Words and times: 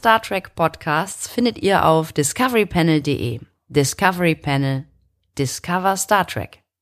Star 0.00 0.22
Trek 0.22 0.54
Podcasts 0.54 1.28
findet 1.28 1.58
ihr 1.58 1.84
auf 1.84 2.12
discoverypanel.de. 2.12 3.40
Discovery 3.68 4.34
Panel. 4.34 4.89
Discover 5.34 5.96
Star 5.96 6.24
Trek. 6.24 6.62